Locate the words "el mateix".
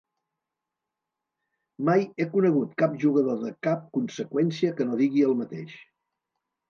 5.31-5.77